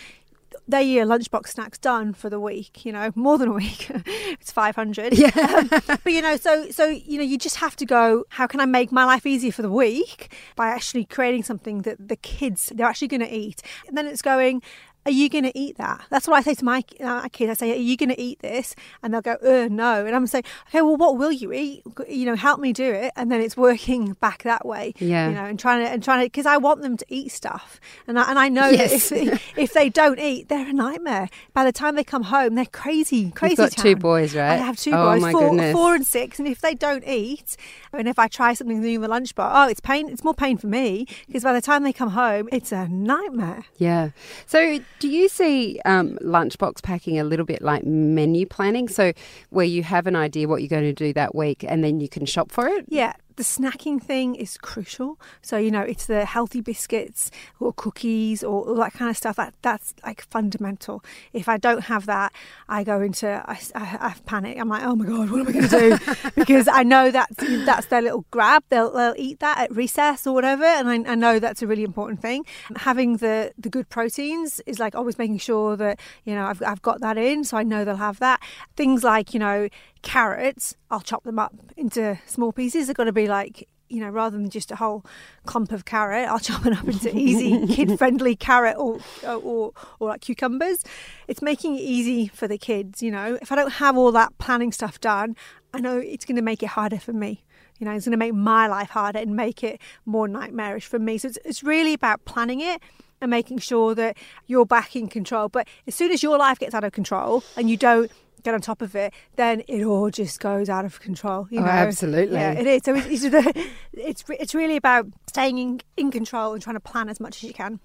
their 0.68 0.82
year 0.82 1.04
lunchbox 1.04 1.48
snacks 1.48 1.78
done 1.78 2.12
for 2.12 2.28
the 2.28 2.38
week 2.38 2.84
you 2.84 2.92
know 2.92 3.10
more 3.14 3.38
than 3.38 3.48
a 3.48 3.52
week. 3.52 3.90
It's 4.40 4.52
500 4.52 5.16
Yeah. 5.18 5.30
Um, 5.34 5.68
but 5.68 6.12
you 6.12 6.22
know 6.22 6.36
so 6.36 6.70
so 6.70 6.86
you 6.86 7.18
know 7.18 7.24
you 7.24 7.38
just 7.38 7.56
have 7.56 7.74
to 7.76 7.86
go 7.86 8.24
how 8.30 8.46
can 8.46 8.60
i 8.60 8.66
make 8.66 8.92
my 8.92 9.04
life 9.04 9.26
easier 9.26 9.52
for 9.52 9.62
the 9.62 9.70
week? 9.70 10.32
By 10.56 10.68
actually 10.68 11.04
creating 11.04 11.42
something 11.42 11.82
that 11.82 12.08
the 12.08 12.16
kids 12.16 12.72
they're 12.74 12.86
actually 12.86 13.08
going 13.08 13.20
to 13.20 13.34
eat. 13.34 13.62
And 13.86 13.96
then 13.96 14.06
it's 14.06 14.22
going 14.22 14.62
are 15.08 15.12
you 15.12 15.28
going 15.28 15.44
to 15.44 15.58
eat 15.58 15.78
that? 15.78 16.04
That's 16.10 16.28
what 16.28 16.36
I 16.36 16.42
say 16.42 16.54
to 16.54 16.64
my, 16.64 16.84
uh, 17.00 17.28
kids. 17.30 17.50
I 17.50 17.54
say, 17.54 17.72
are 17.72 17.76
you 17.76 17.96
going 17.96 18.10
to 18.10 18.20
eat 18.20 18.40
this? 18.40 18.74
And 19.02 19.14
they'll 19.14 19.22
go, 19.22 19.36
uh, 19.42 19.68
no. 19.70 20.04
And 20.04 20.14
I'm 20.14 20.26
saying, 20.26 20.44
okay, 20.68 20.82
well, 20.82 20.96
what 20.96 21.16
will 21.16 21.32
you 21.32 21.52
eat? 21.52 21.82
You 22.08 22.26
know, 22.26 22.36
help 22.36 22.60
me 22.60 22.72
do 22.72 22.84
it. 22.84 23.12
And 23.16 23.32
then 23.32 23.40
it's 23.40 23.56
working 23.56 24.12
back 24.20 24.42
that 24.42 24.66
way. 24.66 24.94
Yeah. 24.98 25.28
You 25.28 25.34
know, 25.34 25.44
and 25.44 25.58
trying 25.58 25.84
to, 25.84 25.90
and 25.90 26.04
trying 26.04 26.20
to, 26.20 26.26
because 26.26 26.46
I 26.46 26.58
want 26.58 26.82
them 26.82 26.96
to 26.98 27.06
eat 27.08 27.32
stuff. 27.32 27.80
And 28.06 28.18
I, 28.18 28.28
and 28.28 28.38
I 28.38 28.48
know 28.48 28.68
Yes. 28.68 29.08
that 29.08 29.18
if, 29.18 29.52
if 29.58 29.72
they 29.72 29.88
don't 29.88 30.18
eat, 30.18 30.48
they're 30.48 30.68
a 30.68 30.72
nightmare. 30.72 31.28
By 31.54 31.64
the 31.64 31.72
time 31.72 31.96
they 31.96 32.04
come 32.04 32.24
home, 32.24 32.54
they're 32.54 32.66
crazy, 32.66 33.30
crazy. 33.30 33.62
You've 33.62 33.74
got 33.74 33.82
two 33.82 33.96
boys, 33.96 34.34
right? 34.34 34.52
I 34.52 34.56
have 34.56 34.76
two 34.76 34.92
oh, 34.92 35.12
boys, 35.12 35.22
my 35.22 35.32
four, 35.32 35.72
four 35.72 35.94
and 35.94 36.06
six, 36.06 36.38
and 36.38 36.46
if 36.46 36.60
they 36.60 36.74
don't 36.74 37.06
eat, 37.06 37.56
and 37.92 38.06
if 38.06 38.18
I 38.18 38.28
try 38.28 38.52
something 38.54 38.80
new 38.80 38.96
in 38.96 39.00
the 39.00 39.08
lunchbox, 39.08 39.50
oh, 39.54 39.68
it's 39.68 39.80
pain. 39.80 40.08
It's 40.08 40.22
more 40.22 40.34
pain 40.34 40.58
for 40.58 40.66
me 40.66 41.06
because 41.26 41.44
by 41.44 41.52
the 41.52 41.60
time 41.62 41.82
they 41.82 41.92
come 41.92 42.10
home, 42.10 42.48
it's 42.52 42.72
a 42.72 42.88
nightmare. 42.88 43.64
Yeah. 43.78 44.10
So, 44.46 44.80
do 44.98 45.08
you 45.08 45.28
see 45.28 45.80
um, 45.84 46.18
lunchbox 46.22 46.82
packing 46.82 47.18
a 47.18 47.24
little 47.24 47.46
bit 47.46 47.62
like 47.62 47.84
menu 47.84 48.46
planning? 48.46 48.88
So, 48.88 49.12
where 49.50 49.66
you 49.66 49.82
have 49.82 50.06
an 50.06 50.16
idea 50.16 50.48
what 50.48 50.60
you're 50.62 50.68
going 50.68 50.82
to 50.82 50.92
do 50.92 51.12
that 51.12 51.34
week 51.34 51.64
and 51.66 51.84
then 51.84 52.00
you 52.00 52.08
can 52.08 52.26
shop 52.26 52.50
for 52.50 52.66
it? 52.66 52.84
Yeah, 52.88 53.12
the 53.38 53.44
snacking 53.44 54.02
thing 54.02 54.34
is 54.34 54.58
crucial. 54.58 55.18
So 55.40 55.56
you 55.56 55.70
know, 55.70 55.80
it's 55.80 56.06
the 56.06 56.24
healthy 56.24 56.60
biscuits 56.60 57.30
or 57.60 57.72
cookies 57.72 58.42
or 58.42 58.68
all 58.68 58.74
that 58.74 58.92
kind 58.92 59.08
of 59.08 59.16
stuff. 59.16 59.36
That 59.36 59.54
that's 59.62 59.94
like 60.04 60.22
fundamental. 60.22 61.04
If 61.32 61.48
I 61.48 61.56
don't 61.56 61.84
have 61.84 62.06
that, 62.06 62.32
I 62.68 62.82
go 62.82 63.00
into 63.00 63.28
I, 63.48 63.60
I, 63.76 63.98
I 64.00 64.14
panic. 64.26 64.58
I'm 64.58 64.68
like, 64.68 64.82
oh 64.82 64.96
my 64.96 65.06
god, 65.06 65.30
what 65.30 65.40
am 65.40 65.48
I 65.48 65.52
going 65.52 65.68
to 65.68 65.78
do? 65.78 66.30
because 66.34 66.66
I 66.66 66.82
know 66.82 67.12
that 67.12 67.28
that's 67.64 67.86
their 67.86 68.02
little 68.02 68.26
grab. 68.32 68.64
They'll 68.70 68.90
they'll 68.90 69.14
eat 69.16 69.38
that 69.38 69.58
at 69.58 69.74
recess 69.74 70.26
or 70.26 70.34
whatever, 70.34 70.64
and 70.64 70.88
I, 70.88 71.12
I 71.12 71.14
know 71.14 71.38
that's 71.38 71.62
a 71.62 71.66
really 71.68 71.84
important 71.84 72.20
thing. 72.20 72.44
Having 72.74 73.18
the 73.18 73.52
the 73.56 73.70
good 73.70 73.88
proteins 73.88 74.60
is 74.66 74.80
like 74.80 74.96
always 74.96 75.16
making 75.16 75.38
sure 75.38 75.76
that 75.76 76.00
you 76.24 76.34
know 76.34 76.44
I've 76.44 76.62
I've 76.62 76.82
got 76.82 77.00
that 77.02 77.16
in, 77.16 77.44
so 77.44 77.56
I 77.56 77.62
know 77.62 77.84
they'll 77.84 77.96
have 77.96 78.18
that. 78.18 78.42
Things 78.76 79.04
like 79.04 79.32
you 79.32 79.38
know 79.38 79.68
carrots, 80.02 80.74
I'll 80.90 81.00
chop 81.00 81.24
them 81.24 81.38
up 81.38 81.54
into 81.76 82.18
small 82.26 82.52
pieces. 82.52 82.86
They're 82.86 82.94
going 82.94 83.06
to 83.06 83.12
be 83.12 83.26
like, 83.26 83.68
you 83.88 84.00
know, 84.00 84.10
rather 84.10 84.36
than 84.36 84.50
just 84.50 84.70
a 84.70 84.76
whole 84.76 85.04
clump 85.46 85.72
of 85.72 85.84
carrot, 85.84 86.28
I'll 86.28 86.38
chop 86.38 86.66
it 86.66 86.72
up 86.72 86.86
into 86.86 87.16
easy 87.16 87.66
kid-friendly 87.74 88.36
carrot 88.36 88.76
or, 88.76 89.00
or 89.26 89.72
or 89.98 90.08
like 90.08 90.20
cucumbers. 90.20 90.84
It's 91.26 91.42
making 91.42 91.76
it 91.76 91.82
easy 91.82 92.28
for 92.28 92.46
the 92.46 92.58
kids. 92.58 93.02
You 93.02 93.10
know, 93.10 93.38
if 93.40 93.50
I 93.50 93.56
don't 93.56 93.72
have 93.72 93.96
all 93.96 94.12
that 94.12 94.36
planning 94.38 94.72
stuff 94.72 95.00
done, 95.00 95.36
I 95.72 95.80
know 95.80 95.98
it's 95.98 96.24
going 96.24 96.36
to 96.36 96.42
make 96.42 96.62
it 96.62 96.66
harder 96.66 96.98
for 96.98 97.12
me. 97.12 97.44
You 97.78 97.86
know, 97.86 97.92
it's 97.92 98.04
going 98.04 98.12
to 98.12 98.18
make 98.18 98.34
my 98.34 98.66
life 98.66 98.90
harder 98.90 99.20
and 99.20 99.36
make 99.36 99.62
it 99.62 99.80
more 100.04 100.26
nightmarish 100.26 100.86
for 100.86 100.98
me. 100.98 101.18
So 101.18 101.28
it's, 101.28 101.38
it's 101.44 101.62
really 101.62 101.94
about 101.94 102.24
planning 102.24 102.60
it 102.60 102.82
and 103.20 103.30
making 103.30 103.58
sure 103.58 103.94
that 103.94 104.16
you're 104.46 104.66
back 104.66 104.96
in 104.96 105.08
control. 105.08 105.48
But 105.48 105.68
as 105.86 105.94
soon 105.94 106.10
as 106.12 106.22
your 106.22 106.38
life 106.38 106.58
gets 106.58 106.74
out 106.74 106.84
of 106.84 106.92
control 106.92 107.44
and 107.56 107.70
you 107.70 107.76
don't 107.76 108.10
get 108.42 108.54
on 108.54 108.60
top 108.60 108.82
of 108.82 108.94
it, 108.96 109.12
then 109.36 109.62
it 109.68 109.84
all 109.84 110.10
just 110.10 110.40
goes 110.40 110.68
out 110.68 110.84
of 110.84 111.00
control. 111.00 111.46
You 111.50 111.60
Oh, 111.60 111.64
know? 111.64 111.68
absolutely. 111.70 112.36
Yeah, 112.36 112.52
it 112.52 112.66
is. 112.66 112.82
So 112.84 112.94
it's, 112.94 113.24
it's, 113.24 113.58
it's 113.92 114.24
it's 114.28 114.54
really 114.54 114.76
about 114.76 115.06
staying 115.28 115.58
in, 115.58 115.80
in 115.96 116.10
control 116.10 116.52
and 116.52 116.62
trying 116.62 116.76
to 116.76 116.80
plan 116.80 117.08
as 117.08 117.20
much 117.20 117.36
as 117.38 117.42
you 117.44 117.52
can. 117.54 117.80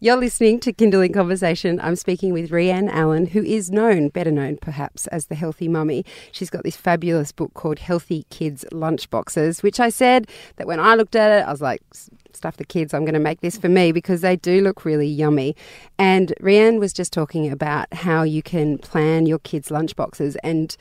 You're 0.00 0.16
listening 0.16 0.60
to 0.60 0.72
Kinderling 0.74 1.14
Conversation. 1.14 1.80
I'm 1.80 1.96
speaking 1.96 2.34
with 2.34 2.50
Rhian 2.50 2.90
Allen, 2.90 3.26
who 3.26 3.42
is 3.42 3.70
known, 3.70 4.10
better 4.10 4.30
known 4.30 4.58
perhaps, 4.58 5.06
as 5.06 5.26
the 5.26 5.34
Healthy 5.34 5.68
Mummy. 5.68 6.04
She's 6.32 6.50
got 6.50 6.64
this 6.64 6.76
fabulous 6.76 7.32
book 7.32 7.54
called 7.54 7.78
Healthy 7.78 8.26
Kids 8.28 8.64
Lunchboxes, 8.72 9.62
which 9.62 9.80
I 9.80 9.88
said 9.88 10.28
that 10.56 10.66
when 10.66 10.80
I 10.80 10.96
looked 10.96 11.16
at 11.16 11.30
it, 11.40 11.46
I 11.48 11.50
was 11.50 11.62
like, 11.62 11.80
stuff 12.36 12.56
the 12.56 12.64
kids, 12.64 12.94
I'm 12.94 13.04
going 13.04 13.14
to 13.14 13.20
make 13.20 13.40
this 13.40 13.56
for 13.56 13.68
me 13.68 13.92
because 13.92 14.20
they 14.20 14.36
do 14.36 14.60
look 14.60 14.84
really 14.84 15.06
yummy. 15.08 15.56
And 15.98 16.34
Rhian 16.40 16.78
was 16.78 16.92
just 16.92 17.12
talking 17.12 17.50
about 17.50 17.92
how 17.92 18.22
you 18.22 18.42
can 18.42 18.78
plan 18.78 19.26
your 19.26 19.38
kids' 19.38 19.68
lunchboxes 19.68 20.36
and 20.42 20.76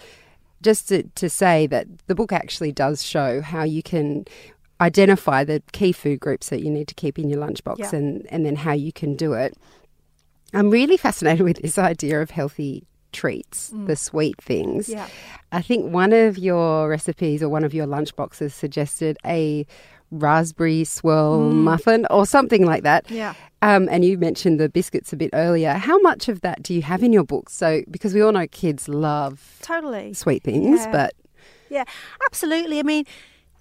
just 0.61 0.87
to, 0.89 1.03
to 1.03 1.29
say 1.29 1.67
that 1.67 1.87
the 2.07 2.15
book 2.15 2.31
actually 2.31 2.71
does 2.71 3.03
show 3.03 3.41
how 3.41 3.63
you 3.63 3.83
can 3.83 4.25
identify 4.81 5.43
the 5.43 5.61
key 5.71 5.91
food 5.91 6.19
groups 6.19 6.49
that 6.49 6.61
you 6.61 6.69
need 6.69 6.87
to 6.87 6.95
keep 6.95 7.17
in 7.17 7.29
your 7.29 7.39
lunchbox 7.39 7.77
Yeah. 7.77 7.95
and, 7.95 8.27
and 8.29 8.45
then 8.45 8.55
how 8.55 8.73
you 8.73 8.91
can 8.91 9.15
do 9.15 9.33
it. 9.33 9.55
I'm 10.53 10.69
really 10.69 10.97
fascinated 10.97 11.41
with 11.41 11.61
this 11.61 11.77
idea 11.77 12.21
of 12.21 12.31
healthy 12.31 12.85
treats, 13.11 13.71
mm. 13.71 13.87
the 13.87 13.95
sweet 13.95 14.41
things. 14.41 14.89
Yeah. 14.89 15.07
I 15.51 15.61
think 15.61 15.93
one 15.93 16.13
of 16.13 16.37
your 16.37 16.89
recipes 16.89 17.41
or 17.41 17.49
one 17.49 17.63
of 17.63 17.73
your 17.73 17.87
lunchboxes 17.87 18.51
suggested 18.51 19.17
a 19.25 19.65
raspberry 20.11 20.83
swirl 20.83 21.51
muffin 21.51 22.05
or 22.09 22.25
something 22.25 22.65
like 22.65 22.83
that. 22.83 23.09
Yeah. 23.09 23.33
Um, 23.61 23.87
and 23.89 24.05
you 24.05 24.17
mentioned 24.17 24.59
the 24.59 24.69
biscuits 24.69 25.11
a 25.11 25.17
bit 25.17 25.31
earlier. 25.33 25.73
How 25.73 25.97
much 25.99 26.27
of 26.29 26.41
that 26.41 26.61
do 26.61 26.73
you 26.73 26.81
have 26.83 27.01
in 27.03 27.11
your 27.11 27.23
book? 27.23 27.49
So, 27.49 27.81
because 27.89 28.13
we 28.13 28.21
all 28.21 28.31
know 28.31 28.47
kids 28.47 28.87
love 28.87 29.57
Totally. 29.61 30.13
sweet 30.13 30.43
things, 30.43 30.81
Yeah. 30.81 30.91
but 30.91 31.13
Yeah, 31.69 31.83
absolutely. 32.27 32.79
I 32.79 32.83
mean, 32.83 33.05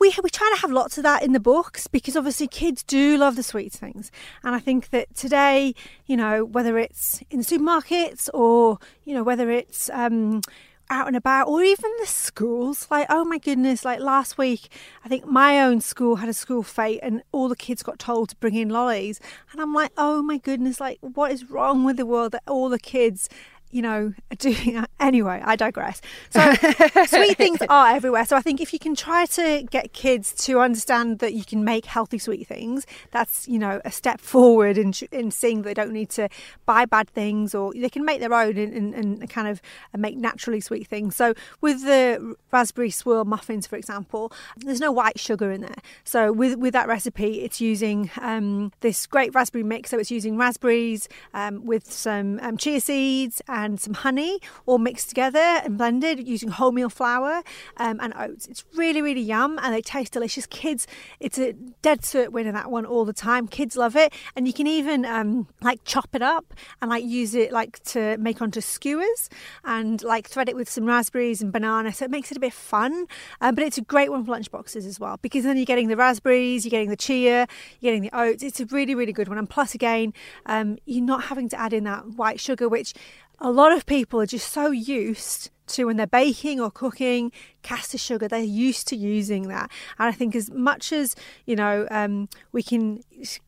we 0.00 0.12
we 0.22 0.28
try 0.28 0.50
to 0.54 0.60
have 0.60 0.70
lots 0.70 0.98
of 0.98 1.04
that 1.04 1.22
in 1.22 1.32
the 1.32 1.40
books 1.40 1.86
because 1.86 2.16
obviously 2.16 2.48
kids 2.48 2.82
do 2.82 3.16
love 3.16 3.36
the 3.36 3.42
sweet 3.42 3.72
things, 3.72 4.10
and 4.42 4.54
I 4.54 4.58
think 4.58 4.90
that 4.90 5.14
today, 5.14 5.74
you 6.06 6.16
know, 6.16 6.44
whether 6.44 6.76
it's 6.78 7.22
in 7.30 7.38
the 7.38 7.44
supermarkets 7.44 8.28
or 8.34 8.78
you 9.04 9.14
know 9.14 9.22
whether 9.22 9.50
it's 9.50 9.88
um, 9.90 10.42
out 10.90 11.06
and 11.06 11.16
about 11.16 11.48
or 11.48 11.62
even 11.62 11.90
the 12.00 12.06
schools, 12.06 12.86
like 12.90 13.06
oh 13.10 13.24
my 13.24 13.38
goodness, 13.38 13.84
like 13.84 14.00
last 14.00 14.38
week, 14.38 14.68
I 15.04 15.08
think 15.08 15.26
my 15.26 15.60
own 15.60 15.80
school 15.80 16.16
had 16.16 16.28
a 16.28 16.34
school 16.34 16.62
fete 16.62 17.00
and 17.02 17.22
all 17.32 17.48
the 17.48 17.56
kids 17.56 17.82
got 17.82 17.98
told 17.98 18.30
to 18.30 18.36
bring 18.36 18.54
in 18.54 18.68
lollies, 18.68 19.20
and 19.52 19.60
I'm 19.60 19.74
like, 19.74 19.92
oh 19.96 20.22
my 20.22 20.38
goodness, 20.38 20.80
like 20.80 20.98
what 21.00 21.32
is 21.32 21.50
wrong 21.50 21.84
with 21.84 21.96
the 21.96 22.06
world 22.06 22.32
that 22.32 22.42
all 22.46 22.68
the 22.68 22.78
kids 22.78 23.28
you 23.74 23.82
know, 23.82 24.14
doing 24.38 24.74
that. 24.74 24.88
Anyway, 25.00 25.42
I 25.44 25.56
digress. 25.56 26.00
So, 26.30 26.40
sweet 27.06 27.36
things 27.36 27.58
are 27.68 27.88
everywhere. 27.88 28.24
So, 28.24 28.36
I 28.36 28.40
think 28.40 28.60
if 28.60 28.72
you 28.72 28.78
can 28.78 28.94
try 28.94 29.26
to 29.26 29.66
get 29.68 29.92
kids 29.92 30.32
to 30.46 30.60
understand 30.60 31.18
that 31.18 31.34
you 31.34 31.44
can 31.44 31.64
make 31.64 31.84
healthy 31.84 32.18
sweet 32.18 32.46
things, 32.46 32.86
that's, 33.10 33.48
you 33.48 33.58
know, 33.58 33.80
a 33.84 33.90
step 33.90 34.20
forward 34.34 34.78
in, 34.78 34.94
in 35.10 35.32
seeing 35.32 35.62
they 35.62 35.74
don't 35.74 35.92
need 35.92 36.10
to 36.10 36.28
buy 36.66 36.84
bad 36.84 37.10
things 37.10 37.54
or 37.54 37.72
they 37.74 37.88
can 37.88 38.04
make 38.04 38.20
their 38.20 38.32
own 38.32 38.56
and, 38.56 38.72
and, 38.72 38.94
and 38.94 39.28
kind 39.28 39.48
of 39.48 39.60
make 39.96 40.16
naturally 40.16 40.60
sweet 40.60 40.86
things. 40.86 41.16
So, 41.16 41.34
with 41.60 41.82
the 41.82 42.36
raspberry 42.52 42.90
swirl 42.90 43.24
muffins, 43.24 43.66
for 43.66 43.74
example, 43.74 44.32
there's 44.56 44.80
no 44.80 44.92
white 44.92 45.18
sugar 45.18 45.50
in 45.50 45.62
there. 45.62 45.82
So, 46.04 46.32
with, 46.32 46.58
with 46.58 46.74
that 46.74 46.86
recipe, 46.86 47.40
it's 47.40 47.60
using 47.60 48.08
um, 48.20 48.70
this 48.80 49.04
great 49.06 49.34
raspberry 49.34 49.64
mix. 49.64 49.90
So, 49.90 49.98
it's 49.98 50.12
using 50.12 50.38
raspberries 50.38 51.08
um, 51.32 51.66
with 51.66 51.90
some 51.92 52.38
um, 52.40 52.56
chia 52.56 52.80
seeds 52.80 53.42
and 53.48 53.63
some 53.78 53.94
honey 53.94 54.38
all 54.66 54.78
mixed 54.78 55.08
together 55.08 55.38
and 55.38 55.76
blended 55.78 56.26
using 56.26 56.50
wholemeal 56.50 56.90
flour 56.90 57.42
um, 57.76 57.98
and 58.00 58.12
oats. 58.16 58.46
It's 58.46 58.64
really, 58.74 59.02
really 59.02 59.20
yum 59.20 59.58
and 59.62 59.74
they 59.74 59.80
taste 59.80 60.12
delicious. 60.12 60.46
Kids, 60.46 60.86
it's 61.20 61.38
a 61.38 61.52
dead 61.82 62.02
cert 62.02 62.30
winner 62.30 62.52
that 62.52 62.70
one 62.70 62.86
all 62.86 63.04
the 63.04 63.12
time. 63.12 63.48
Kids 63.48 63.76
love 63.76 63.96
it, 63.96 64.12
and 64.36 64.46
you 64.46 64.52
can 64.52 64.66
even 64.66 65.04
um, 65.04 65.48
like 65.60 65.80
chop 65.84 66.08
it 66.14 66.22
up 66.22 66.54
and 66.80 66.90
like 66.90 67.04
use 67.04 67.34
it 67.34 67.52
like 67.52 67.82
to 67.84 68.16
make 68.18 68.40
onto 68.42 68.60
skewers 68.60 69.28
and 69.64 70.02
like 70.02 70.28
thread 70.28 70.48
it 70.48 70.56
with 70.56 70.68
some 70.68 70.84
raspberries 70.84 71.42
and 71.42 71.52
banana. 71.52 71.92
So 71.92 72.04
it 72.04 72.10
makes 72.10 72.30
it 72.30 72.36
a 72.36 72.40
bit 72.40 72.52
fun, 72.52 73.06
um, 73.40 73.54
but 73.54 73.64
it's 73.64 73.78
a 73.78 73.82
great 73.82 74.10
one 74.10 74.24
for 74.24 74.32
lunchboxes 74.32 74.86
as 74.86 75.00
well 75.00 75.18
because 75.22 75.44
then 75.44 75.56
you're 75.56 75.66
getting 75.66 75.88
the 75.88 75.96
raspberries, 75.96 76.64
you're 76.64 76.70
getting 76.70 76.90
the 76.90 76.96
chia, 76.96 77.46
you're 77.80 77.92
getting 77.92 78.02
the 78.02 78.16
oats. 78.16 78.42
It's 78.42 78.60
a 78.60 78.66
really, 78.66 78.94
really 78.94 79.12
good 79.12 79.28
one. 79.28 79.38
And 79.38 79.48
plus, 79.48 79.74
again, 79.74 80.12
um, 80.46 80.78
you're 80.84 81.04
not 81.04 81.24
having 81.24 81.48
to 81.50 81.60
add 81.60 81.72
in 81.72 81.84
that 81.84 82.06
white 82.16 82.40
sugar, 82.40 82.68
which 82.68 82.94
a 83.38 83.50
lot 83.50 83.72
of 83.72 83.86
people 83.86 84.20
are 84.20 84.26
just 84.26 84.52
so 84.52 84.70
used 84.70 85.50
to 85.66 85.84
when 85.84 85.96
they're 85.96 86.06
baking 86.06 86.60
or 86.60 86.70
cooking 86.70 87.32
caster 87.62 87.96
sugar 87.96 88.28
they're 88.28 88.40
used 88.40 88.86
to 88.88 88.96
using 88.96 89.48
that. 89.48 89.70
And 89.98 90.08
i 90.08 90.12
think 90.12 90.36
as 90.36 90.50
much 90.50 90.92
as 90.92 91.16
you 91.46 91.56
know 91.56 91.86
um, 91.90 92.28
we 92.52 92.62
can 92.62 93.02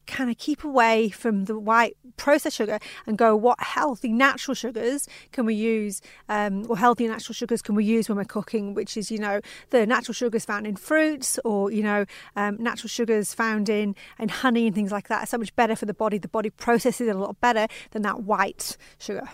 kind 0.06 0.30
of 0.30 0.38
keep 0.38 0.64
away 0.64 1.10
from 1.10 1.44
the 1.44 1.58
white 1.58 1.96
processed 2.16 2.56
sugar 2.56 2.78
and 3.06 3.18
go 3.18 3.36
what 3.36 3.60
healthy 3.60 4.12
natural 4.12 4.54
sugars 4.54 5.06
can 5.32 5.44
we 5.44 5.54
use? 5.54 6.00
Um, 6.28 6.64
or 6.70 6.78
healthy 6.78 7.06
natural 7.06 7.34
sugars 7.34 7.60
can 7.60 7.74
we 7.74 7.84
use 7.84 8.08
when 8.08 8.16
we're 8.16 8.24
cooking 8.24 8.72
which 8.72 8.96
is 8.96 9.10
you 9.10 9.18
know 9.18 9.40
the 9.70 9.86
natural 9.86 10.14
sugars 10.14 10.44
found 10.44 10.66
in 10.66 10.76
fruits 10.76 11.38
or 11.44 11.70
you 11.70 11.82
know 11.82 12.06
um, 12.36 12.56
natural 12.58 12.88
sugars 12.88 13.34
found 13.34 13.68
in 13.68 13.94
in 14.18 14.30
honey 14.30 14.66
and 14.66 14.74
things 14.74 14.92
like 14.92 15.08
that 15.08 15.24
are 15.24 15.26
so 15.26 15.38
much 15.38 15.54
better 15.56 15.76
for 15.76 15.86
the 15.86 15.94
body. 15.94 16.18
The 16.18 16.28
body 16.28 16.50
processes 16.50 17.08
it 17.08 17.14
a 17.14 17.18
lot 17.18 17.40
better 17.40 17.66
than 17.90 18.02
that 18.02 18.22
white 18.22 18.76
sugar 18.98 19.28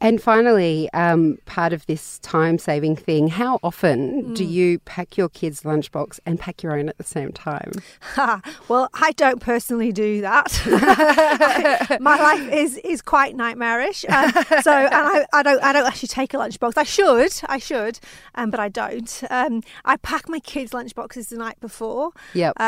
And 0.00 0.20
finally, 0.20 0.90
um, 0.92 1.38
part 1.46 1.72
of 1.72 1.86
this 1.86 2.18
time 2.18 2.58
saving 2.58 2.94
thing, 2.94 3.28
how 3.28 3.58
often 3.62 4.34
do 4.34 4.44
you 4.44 4.80
pack 4.80 5.16
your 5.16 5.30
kids' 5.30 5.62
lunchbox 5.62 6.20
and 6.26 6.38
pack 6.38 6.62
your 6.62 6.78
own 6.78 6.90
at 6.90 6.98
the 6.98 7.04
same 7.04 7.32
time? 7.32 7.72
Well, 8.68 8.90
I 8.92 9.12
don't 9.12 9.40
personally 9.40 9.92
do 9.92 10.20
that. 10.20 10.60
My 12.00 12.16
life 12.16 12.52
is 12.52 12.76
is 12.78 13.00
quite 13.00 13.34
nightmarish. 13.34 14.04
Um, 14.08 14.30
so, 14.62 14.72
and 14.72 14.94
I, 14.94 15.26
I 15.32 15.42
don't 15.42 15.62
I 15.62 15.72
don't 15.72 15.86
actually 15.86 16.08
take 16.08 16.34
a 16.34 16.36
lunchbox. 16.36 16.76
I 16.76 16.82
should, 16.82 17.32
I 17.46 17.58
should, 17.58 17.98
um, 18.34 18.50
but 18.50 18.60
I 18.60 18.68
don't. 18.68 19.22
Um, 19.30 19.62
I 19.86 19.96
pack 19.96 20.28
my 20.28 20.40
kids' 20.40 20.72
lunchboxes 20.72 21.28
the 21.30 21.38
night 21.38 21.60
before. 21.60 22.10
Yep. 22.34 22.60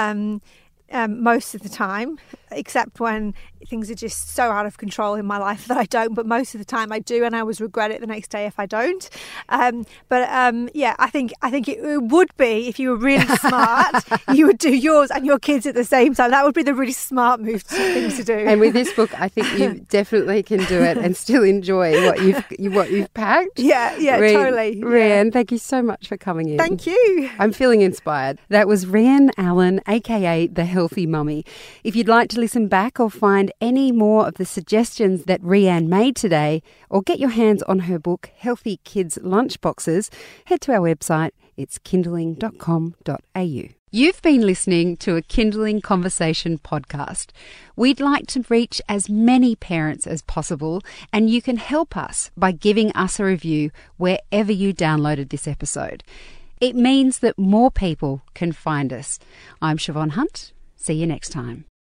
Um, 0.92 1.20
most 1.20 1.54
of 1.54 1.62
the 1.62 1.68
time, 1.68 2.18
except 2.52 3.00
when 3.00 3.34
things 3.66 3.90
are 3.90 3.94
just 3.94 4.30
so 4.34 4.50
out 4.50 4.66
of 4.66 4.78
control 4.78 5.14
in 5.14 5.26
my 5.26 5.38
life 5.38 5.66
that 5.68 5.76
I 5.76 5.84
don't. 5.84 6.14
But 6.14 6.26
most 6.26 6.54
of 6.54 6.58
the 6.58 6.64
time, 6.64 6.92
I 6.92 6.98
do, 6.98 7.24
and 7.24 7.34
I 7.34 7.40
always 7.40 7.60
regret 7.60 7.90
it 7.90 8.00
the 8.00 8.06
next 8.06 8.28
day 8.28 8.46
if 8.46 8.58
I 8.58 8.66
don't. 8.66 9.08
Um, 9.48 9.86
but 10.08 10.28
um, 10.30 10.68
yeah, 10.74 10.94
I 10.98 11.10
think 11.10 11.32
I 11.42 11.50
think 11.50 11.68
it, 11.68 11.78
it 11.78 12.02
would 12.04 12.34
be 12.36 12.68
if 12.68 12.78
you 12.78 12.90
were 12.90 12.96
really 12.96 13.26
smart, 13.36 14.04
you 14.32 14.46
would 14.46 14.58
do 14.58 14.74
yours 14.74 15.10
and 15.10 15.26
your 15.26 15.38
kids 15.38 15.66
at 15.66 15.74
the 15.74 15.84
same 15.84 16.14
time. 16.14 16.30
That 16.30 16.44
would 16.44 16.54
be 16.54 16.62
the 16.62 16.74
really 16.74 16.92
smart 16.92 17.40
move 17.40 17.64
to, 17.64 17.74
thing 17.74 18.10
to 18.10 18.24
do. 18.24 18.34
And 18.34 18.60
with 18.60 18.72
this 18.72 18.92
book, 18.92 19.18
I 19.20 19.28
think 19.28 19.58
you 19.58 19.74
definitely 19.88 20.42
can 20.42 20.64
do 20.64 20.82
it 20.82 20.96
and 20.96 21.16
still 21.16 21.42
enjoy 21.42 22.06
what 22.06 22.22
you've 22.22 22.44
you, 22.58 22.70
what 22.70 22.90
you've 22.90 23.12
packed. 23.14 23.58
yeah, 23.58 23.96
yeah, 23.96 24.18
totally. 24.18 24.78
Yeah. 24.78 25.24
Thank 25.30 25.52
you 25.52 25.58
so 25.58 25.82
much 25.82 26.08
for 26.08 26.16
coming 26.16 26.48
in. 26.48 26.58
Thank 26.58 26.86
you. 26.86 27.30
I'm 27.38 27.52
feeling 27.52 27.80
inspired. 27.80 28.38
That 28.48 28.68
was 28.68 28.84
Rhian 28.86 29.30
Allen, 29.36 29.80
aka 29.86 30.46
the 30.46 30.64
Healthy 30.76 31.06
Mummy. 31.06 31.42
If 31.84 31.96
you'd 31.96 32.06
like 32.06 32.28
to 32.30 32.38
listen 32.38 32.68
back 32.68 33.00
or 33.00 33.08
find 33.08 33.50
any 33.62 33.92
more 33.92 34.28
of 34.28 34.34
the 34.34 34.44
suggestions 34.44 35.24
that 35.24 35.40
Rhian 35.40 35.86
made 35.86 36.16
today, 36.16 36.62
or 36.90 37.00
get 37.00 37.18
your 37.18 37.30
hands 37.30 37.62
on 37.62 37.78
her 37.88 37.98
book, 37.98 38.30
Healthy 38.36 38.80
Kids 38.84 39.16
Lunchboxes, 39.22 40.10
head 40.44 40.60
to 40.60 40.74
our 40.74 40.80
website. 40.80 41.30
It's 41.56 41.78
kinderling.com.au. 41.78 43.68
You've 43.90 44.20
been 44.20 44.42
listening 44.42 44.98
to 44.98 45.16
a 45.16 45.22
Kinderling 45.22 45.82
Conversation 45.82 46.58
podcast. 46.58 47.30
We'd 47.74 48.00
like 48.00 48.26
to 48.26 48.44
reach 48.50 48.82
as 48.86 49.08
many 49.08 49.56
parents 49.56 50.06
as 50.06 50.20
possible, 50.20 50.82
and 51.10 51.30
you 51.30 51.40
can 51.40 51.56
help 51.56 51.96
us 51.96 52.30
by 52.36 52.52
giving 52.52 52.92
us 52.92 53.18
a 53.18 53.24
review 53.24 53.70
wherever 53.96 54.52
you 54.52 54.74
downloaded 54.74 55.30
this 55.30 55.48
episode. 55.48 56.04
It 56.60 56.76
means 56.76 57.20
that 57.20 57.38
more 57.38 57.70
people 57.70 58.20
can 58.34 58.52
find 58.52 58.92
us. 58.92 59.18
I'm 59.62 59.78
Siobhan 59.78 60.10
Hunt. 60.10 60.52
See 60.76 60.94
you 60.94 61.06
next 61.06 61.30
time. 61.30 61.64